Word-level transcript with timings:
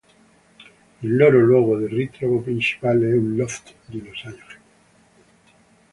Il 1.03 1.11
loro 1.15 1.37
luogo 1.41 1.77
di 1.77 1.85
ritrovo 1.85 2.39
principale 2.41 3.11
è 3.11 3.13
un 3.15 3.35
loft 3.35 3.71
di 3.85 4.01
Los 4.03 4.23
Angeles. 4.25 4.59